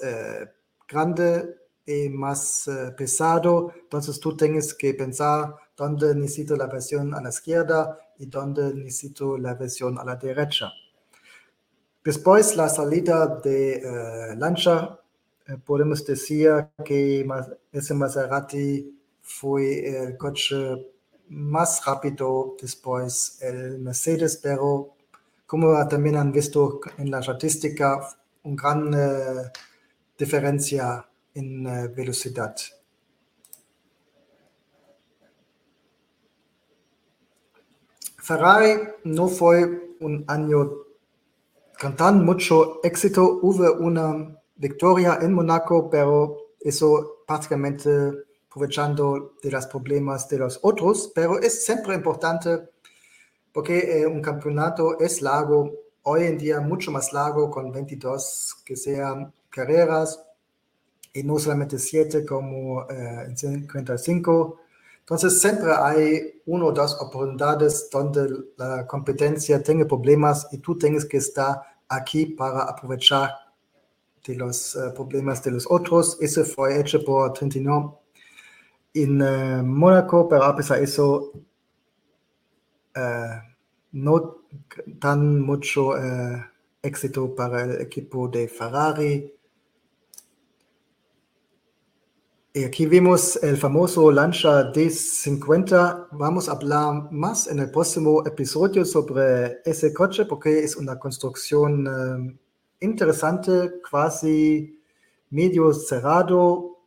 grande 0.88 1.56
y 1.86 2.10
más 2.10 2.70
pesado, 2.98 3.72
entonces 3.76 4.20
tú 4.20 4.36
tienes 4.36 4.74
que 4.74 4.94
pensar 4.94 5.56
dónde 5.76 6.14
necesito 6.16 6.56
la 6.56 6.68
versión 6.68 7.14
a 7.14 7.22
la 7.22 7.30
izquierda 7.30 7.98
y 8.18 8.28
dónde 8.28 8.74
necesito 8.74 9.38
la 9.38 9.56
versión 9.56 9.98
a 9.98 10.04
la 10.04 10.16
derecha. 10.16 10.72
Después, 12.04 12.56
la 12.56 12.70
salida 12.70 13.40
de 13.44 14.36
Lancia, 14.38 14.90
eh, 14.92 15.03
podemos 15.66 16.06
decir 16.06 16.52
que 16.86 17.26
ese 17.72 17.94
Maserati 17.94 19.00
fue 19.22 19.88
el 19.88 20.18
coche 20.18 20.94
más 21.30 21.84
rápido 21.86 22.56
después 22.62 23.38
el 23.42 23.80
Mercedes, 23.80 24.40
pero 24.42 24.96
como 25.46 25.88
también 25.88 26.18
han 26.18 26.32
visto 26.32 26.80
en 26.98 27.12
la 27.12 27.20
estadística, 27.20 28.10
un 28.44 28.56
gran 28.56 28.94
uh, 28.94 29.50
diferencia 30.18 31.08
en 31.34 31.66
uh, 31.66 31.94
velocidad. 31.94 32.56
Ferrari 38.18 38.80
no 39.04 39.28
fue 39.28 39.96
un 40.00 40.24
año 40.28 40.72
con 41.80 41.96
tan 41.96 42.24
mucho 42.24 42.80
éxito. 42.84 43.40
Hubo 43.42 43.74
una 43.74 44.42
victoria 44.56 45.20
en 45.22 45.34
Monaco, 45.34 45.90
pero 45.90 46.38
eso 46.60 47.24
prácticamente 47.28 47.90
aprovechando 48.50 49.34
de 49.42 49.50
los 49.50 49.66
problemas 49.66 50.30
de 50.30 50.38
los 50.38 50.60
otros, 50.62 51.12
pero 51.14 51.40
es 51.40 51.66
siempre 51.66 51.96
importante 51.96 52.70
porque 53.52 54.02
eh, 54.02 54.08
un 54.08 54.22
campeonato 54.22 55.00
es 55.00 55.22
largo, 55.22 55.72
hoy 56.04 56.26
en 56.26 56.38
día 56.38 56.60
mucho 56.60 56.92
más 56.92 57.14
largo, 57.14 57.50
con 57.50 57.72
22 57.72 58.64
que 58.66 58.76
sean 58.76 59.34
carreras 59.50 60.24
y 61.14 61.24
no 61.24 61.38
solamente 61.38 61.78
siete 61.78 62.26
como 62.26 62.84
eh, 62.90 63.26
en 63.28 63.38
55. 63.38 64.60
Entonces 65.00 65.40
siempre 65.40 65.72
hay 65.72 66.42
una 66.46 66.66
o 66.66 66.72
dos 66.72 66.98
oportunidades 67.00 67.90
donde 67.92 68.28
la 68.58 68.88
competencia 68.88 69.62
tiene 69.62 69.86
problemas 69.86 70.48
y 70.52 70.58
tú 70.58 70.78
tienes 70.78 71.06
que 71.06 71.18
estar 71.18 71.62
aquí 71.88 72.26
para 72.26 72.64
aprovechar 72.64 73.32
de 74.26 74.36
los 74.36 74.76
uh, 74.76 74.94
problemas 74.94 75.44
de 75.44 75.52
los 75.52 75.66
otros. 75.70 76.18
Eso 76.22 76.44
fue 76.46 76.80
hecho 76.80 77.04
por 77.04 77.34
Trentino 77.34 78.02
en 78.94 79.22
uh, 79.22 79.64
Mónaco, 79.64 80.28
pero 80.28 80.44
a 80.44 80.56
pesar 80.56 80.80
de 80.80 80.86
eso, 80.86 81.32
uh, 82.96 83.54
no 83.92 84.38
tan 85.00 85.42
mucho 85.42 85.94
éxito 86.82 87.34
para 87.36 87.64
el 87.64 87.82
equipo 87.82 88.28
de 88.28 88.48
Ferrari. 88.48 89.34
Y 92.56 92.64
aquí 92.66 92.86
vemos 92.86 93.42
el 93.42 93.58
famoso 93.58 94.12
Lancia 94.12 94.72
D50. 94.72 96.10
Vamos 96.12 96.48
a 96.48 96.52
hablar 96.52 97.12
más 97.12 97.48
en 97.48 97.58
el 97.58 97.72
próximo 97.72 98.24
episodio 98.28 98.86
sobre 98.86 99.62
ese 99.66 99.92
coche 99.92 100.26
porque 100.26 100.60
es 100.60 100.76
una 100.76 101.00
construcción 101.00 101.88
um, 101.88 102.38
interesante, 102.84 103.82
casi 103.90 104.80
medio 105.30 105.74
cerrado, 105.74 106.78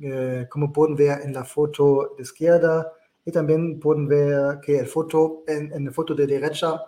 eh, 0.00 0.46
como 0.50 0.72
pueden 0.72 0.96
ver 0.96 1.22
en 1.22 1.32
la 1.32 1.44
foto 1.44 2.14
de 2.16 2.22
izquierda. 2.22 2.92
Y 3.24 3.32
también 3.32 3.78
pueden 3.78 4.06
ver 4.08 4.60
que 4.60 4.78
el 4.78 4.86
foto, 4.86 5.42
en, 5.46 5.72
en 5.72 5.84
la 5.86 5.92
foto 5.92 6.14
de 6.14 6.26
derecha, 6.26 6.80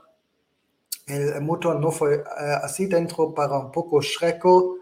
el 1.06 1.40
motor 1.42 1.78
no 1.80 1.90
fue 1.90 2.18
uh, 2.18 2.24
así 2.62 2.86
dentro 2.86 3.34
para 3.34 3.58
un 3.58 3.72
poco 3.72 4.00
schreco, 4.00 4.76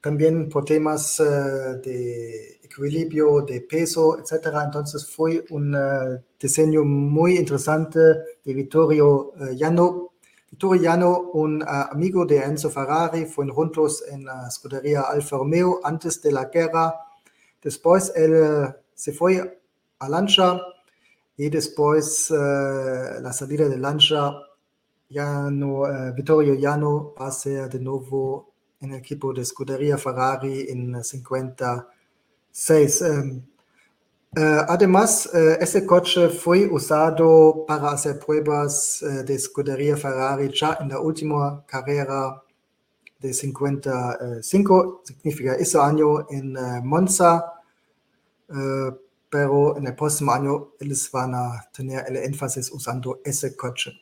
también 0.00 0.48
por 0.48 0.64
temas 0.64 1.20
uh, 1.20 1.80
de 1.82 2.60
equilibrio 2.62 3.42
de 3.42 3.60
peso, 3.62 4.18
etc. 4.18 4.48
Entonces 4.64 5.06
fue 5.06 5.44
un 5.50 5.76
diseño 6.40 6.84
muy 6.84 7.36
interesante 7.36 7.98
de 8.44 8.54
Vittorio 8.54 9.32
Llano. 9.54 10.12
Vittorio 10.50 10.82
Llano, 10.82 11.30
un 11.32 11.62
uh, 11.62 11.92
amigo 11.92 12.24
de 12.24 12.38
Enzo 12.38 12.70
Ferrari, 12.70 13.26
fueron 13.26 13.54
juntos 13.54 14.04
en 14.08 14.24
la 14.24 14.48
escudería 14.48 15.02
Alfa 15.02 15.36
Romeo 15.36 15.80
antes 15.82 16.22
de 16.22 16.32
la 16.32 16.46
guerra. 16.46 16.94
Después 17.62 18.12
él 18.14 18.74
se 18.94 19.12
fue 19.12 19.60
a 19.98 20.08
Lancia 20.08 20.60
y 21.36 21.50
después 21.50 22.30
la 22.30 23.32
salida 23.32 23.68
de 23.68 23.76
Lancia, 23.76 24.32
Llano, 25.08 25.82
Vittorio 26.14 26.54
Llano 26.54 27.14
va 27.20 27.26
a 27.28 27.32
ser 27.32 27.68
de 27.68 27.80
nuevo 27.80 28.52
en 28.80 28.92
el 28.92 28.98
equipo 28.98 29.32
de 29.32 29.42
escudería 29.42 29.98
Ferrari 29.98 30.66
en 30.68 31.02
50 31.02 31.88
6. 32.50 33.02
Um, 33.02 33.36
uh, 33.36 33.55
además, 34.42 35.30
uh, 35.32 35.56
ese 35.60 35.86
coche 35.86 36.28
fue 36.28 36.66
usado 36.66 37.64
para 37.66 37.90
hacer 37.90 38.18
pruebas 38.18 39.02
uh, 39.02 39.24
de 39.24 39.34
escudería 39.34 39.96
Ferrari 39.96 40.50
ya 40.52 40.76
en 40.80 40.90
la 40.90 41.00
última 41.00 41.64
carrera 41.66 42.42
de 43.18 43.32
55, 43.32 45.02
significa 45.04 45.54
ese 45.54 45.78
año 45.78 46.26
en 46.28 46.54
Monza, 46.84 47.50
pero 49.30 49.76
en 49.78 49.86
el 49.86 49.94
próximo 49.96 50.32
año 50.32 50.72
ellos 50.78 51.10
van 51.10 51.34
a 51.34 51.66
tener 51.72 52.04
el 52.08 52.16
énfasis 52.18 52.70
usando 52.70 53.20
ese 53.24 53.56
coche. 53.56 53.92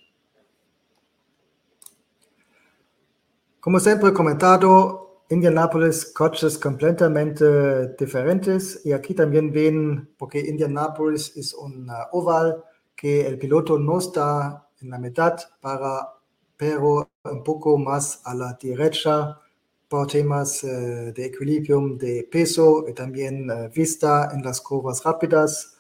Como 3.61 3.81
siempre 3.81 4.11
he 4.11 4.13
comentado, 4.13 5.14
Indianapolis 5.31 6.13
coches 6.13 6.59
completamente 6.59 7.95
diferentes 7.99 8.85
y 8.85 8.93
aquí 8.93 9.15
también 9.15 9.51
ven, 9.51 10.11
porque 10.19 10.39
Indianapolis 10.41 11.37
es 11.37 11.55
un 11.55 11.89
oval 12.13 12.63
que 12.95 13.27
el 13.27 13.39
piloto 13.39 13.79
no 13.79 13.99
está 13.99 14.69
en 14.81 14.91
la 14.91 14.99
mitad, 14.99 15.37
para, 15.61 16.15
pero 16.57 17.09
un 17.25 17.43
poco 17.43 17.79
más 17.79 18.21
a 18.25 18.35
la 18.35 18.59
derecha 18.61 19.41
por 19.89 20.07
temas 20.07 20.63
uh, 20.65 21.13
de 21.13 21.25
equilibrio 21.25 21.81
de 21.97 22.29
peso 22.31 22.85
y 22.89 22.93
también 22.93 23.51
uh, 23.51 23.71
vista 23.71 24.31
en 24.35 24.43
las 24.43 24.61
curvas 24.61 25.03
rápidas. 25.05 25.79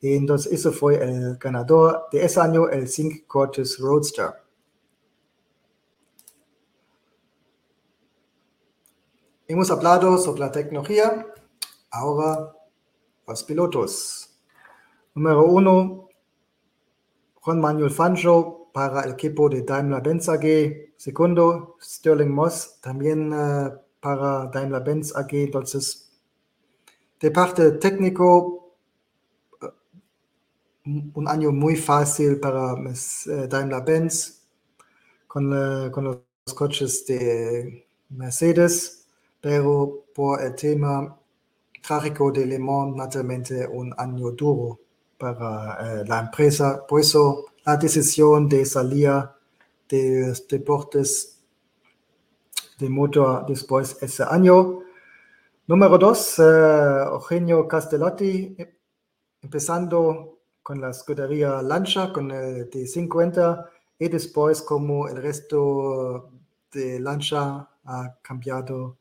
Y 0.00 0.16
entonces 0.16 0.52
eso 0.52 0.72
fue 0.72 0.96
el 1.02 1.36
ganador 1.36 2.08
de 2.10 2.24
ese 2.24 2.40
año, 2.40 2.68
el 2.68 2.88
Sync 2.88 3.26
Cortes 3.26 3.78
Roadster. 3.78 4.41
Hemos 9.52 9.70
hablado 9.70 10.16
sobre 10.16 10.40
la 10.40 10.50
tecnología, 10.50 11.26
ahora 11.90 12.56
los 13.28 13.44
pilotos. 13.44 14.30
Número 15.14 15.44
uno, 15.44 16.08
Juan 17.34 17.60
Manuel 17.60 17.90
Fangio 17.90 18.70
para 18.72 19.02
el 19.02 19.10
equipo 19.10 19.50
de 19.50 19.60
Daimler-Benz 19.60 20.30
AG. 20.30 20.94
Segundo, 20.96 21.76
Sterling 21.82 22.30
Moss 22.30 22.80
también 22.80 23.30
uh, 23.30 23.78
para 24.00 24.46
Daimler-Benz 24.46 25.14
AG. 25.16 25.34
Entonces, 25.34 26.10
de 27.20 27.30
parte 27.30 27.72
técnico, 27.72 28.74
uh, 29.60 29.68
un 31.12 31.28
año 31.28 31.52
muy 31.52 31.76
fácil 31.76 32.40
para 32.40 32.72
uh, 32.72 33.48
Daimler-Benz 33.50 34.46
con, 35.26 35.90
con 35.90 36.04
los 36.04 36.54
coches 36.54 37.04
de 37.04 37.86
Mercedes 38.08 39.01
pero 39.42 40.04
por 40.14 40.40
el 40.40 40.54
tema 40.54 41.18
trágico 41.82 42.30
de 42.30 42.46
Le 42.46 42.58
Mans, 42.60 42.94
naturalmente 42.94 43.66
un 43.66 43.92
año 43.98 44.30
duro 44.30 44.78
para 45.18 46.00
eh, 46.00 46.04
la 46.06 46.20
empresa. 46.20 46.86
Por 46.86 47.00
eso 47.00 47.46
la 47.64 47.76
decisión 47.76 48.48
de 48.48 48.64
salir 48.64 49.10
de 49.88 50.28
los 50.28 50.46
deportes 50.46 51.40
de 52.78 52.88
motor 52.88 53.44
después 53.46 53.98
ese 54.00 54.22
año. 54.22 54.78
Número 55.66 55.98
dos, 55.98 56.38
uh, 56.38 57.14
Eugenio 57.14 57.66
Castellotti, 57.66 58.56
empezando 59.42 60.38
con 60.62 60.80
la 60.80 60.90
escudería 60.90 61.62
Lancia, 61.62 62.12
con 62.12 62.30
el 62.30 62.70
D50, 62.70 63.66
y 63.98 64.08
después 64.08 64.62
como 64.62 65.08
el 65.08 65.20
resto 65.20 66.30
de 66.72 67.00
Lancia 67.00 67.68
ha 67.84 68.18
cambiado 68.22 68.98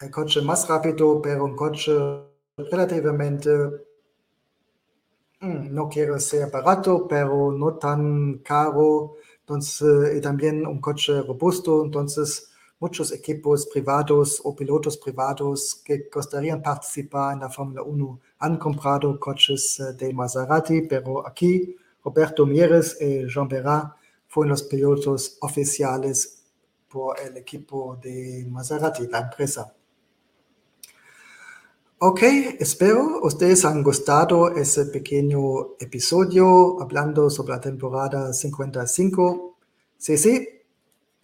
el 0.00 0.10
coche 0.10 0.40
más 0.40 0.66
rápido, 0.66 1.20
pero 1.20 1.44
un 1.44 1.54
coche 1.54 1.92
relativamente, 2.56 3.50
mm, 5.40 5.74
no 5.74 5.86
quiero 5.90 6.18
ser 6.18 6.50
barato, 6.50 7.06
pero 7.06 7.52
no 7.52 7.74
tan 7.74 8.38
caro, 8.38 9.16
entonces, 9.46 10.16
y 10.16 10.20
también 10.20 10.66
un 10.66 10.80
coche 10.80 11.22
robusto, 11.22 11.84
entonces 11.84 12.50
muchos 12.80 13.12
equipos 13.12 13.66
privados 13.66 14.40
o 14.42 14.56
pilotos 14.56 14.96
privados 14.96 15.82
que 15.84 16.08
gustarían 16.12 16.60
participar 16.60 17.34
en 17.34 17.40
la 17.40 17.48
Fórmula 17.48 17.82
1 17.82 18.20
han 18.40 18.56
comprado 18.58 19.20
coches 19.20 19.78
eh, 19.78 19.92
de 19.92 20.12
Maserati, 20.12 20.82
pero 20.82 21.24
aquí 21.24 21.76
Roberto 22.04 22.44
Mieres 22.44 23.00
y 23.00 23.28
Jean 23.28 23.46
Berat 23.46 23.94
fueron 24.26 24.50
los 24.50 24.64
pilotos 24.64 25.38
oficiales 25.40 26.42
por 26.88 27.16
el 27.20 27.36
equipo 27.36 27.96
de 28.02 28.44
Maserati, 28.50 29.06
la 29.06 29.20
empresa. 29.20 29.75
Ok, 31.98 32.20
espero 32.60 33.20
ustedes 33.22 33.64
han 33.64 33.82
gustado 33.82 34.54
ese 34.54 34.84
pequeño 34.84 35.76
episodio 35.78 36.78
hablando 36.82 37.30
sobre 37.30 37.54
la 37.54 37.60
temporada 37.62 38.34
55. 38.34 39.56
Sí, 39.96 40.18
sí, 40.18 40.46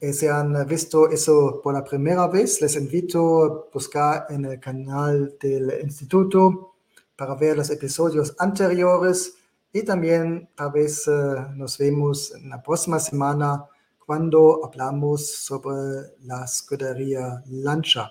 eh, 0.01 0.13
si 0.15 0.29
han 0.29 0.67
visto 0.67 1.11
eso 1.11 1.61
por 1.63 1.75
la 1.75 1.85
primera 1.85 2.27
vez, 2.27 2.63
les 2.63 2.75
invito 2.77 3.45
a 3.45 3.69
buscar 3.71 4.25
en 4.31 4.47
el 4.47 4.59
canal 4.61 5.37
del 5.39 5.79
instituto 5.83 6.73
para 7.17 7.35
ver 7.35 7.59
los 7.59 7.69
episodios 7.69 8.35
anteriores 8.39 9.35
y 9.75 9.83
también 9.83 10.49
tal 10.55 10.73
vez 10.73 11.07
eh, 11.07 11.13
nos 11.55 11.77
vemos 11.77 12.33
en 12.35 12.49
la 12.49 12.63
próxima 12.63 12.99
semana 12.99 13.67
cuando 14.07 14.65
hablamos 14.65 15.33
sobre 15.33 16.17
la 16.23 16.45
escudería 16.47 17.43
Lancha. 17.49 18.11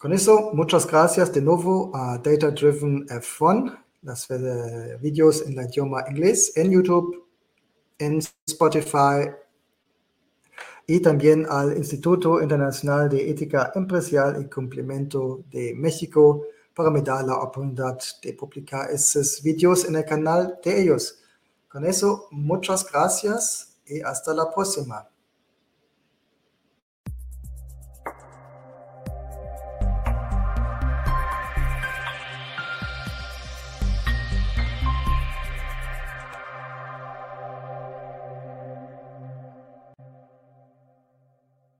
Con 0.00 0.14
eso, 0.14 0.52
muchas 0.54 0.86
gracias 0.86 1.30
de 1.30 1.42
nuevo 1.42 1.94
a 1.94 2.16
Data 2.16 2.50
Driven 2.50 3.06
F1, 3.06 3.84
los 4.00 4.28
vídeos 4.98 5.44
en 5.46 5.58
el 5.58 5.66
idioma 5.66 6.02
inglés, 6.08 6.56
en 6.56 6.70
YouTube, 6.70 7.26
en 7.98 8.22
Spotify 8.46 9.28
y 10.86 11.00
también 11.00 11.46
al 11.50 11.76
Instituto 11.76 12.40
Internacional 12.40 13.10
de 13.10 13.28
Ética 13.28 13.72
Empresarial 13.74 14.40
y 14.40 14.48
Cumplimiento 14.48 15.42
de 15.50 15.74
México 15.74 16.46
para 16.74 16.88
me 16.88 17.02
dar 17.02 17.26
la 17.26 17.36
oportunidad 17.36 17.98
de 18.22 18.32
publicar 18.32 18.90
esos 18.90 19.42
vídeos 19.42 19.84
en 19.84 19.96
el 19.96 20.06
canal 20.06 20.58
de 20.64 20.80
ellos. 20.80 21.18
Con 21.68 21.84
eso, 21.84 22.26
muchas 22.30 22.90
gracias 22.90 23.76
y 23.84 24.00
hasta 24.00 24.32
la 24.32 24.50
próxima. 24.50 25.06